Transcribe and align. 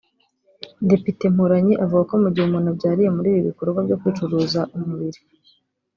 Depite 0.89 1.23
Mporanyi 1.33 1.73
avuga 1.83 2.03
ko 2.09 2.15
mu 2.23 2.27
gihe 2.33 2.45
umuntu 2.47 2.67
abyariye 2.73 3.09
muri 3.17 3.27
ibi 3.31 3.41
bikorwa 3.49 3.79
byo 3.85 3.95
kwicuruza 4.01 4.59
umubiri 4.75 5.19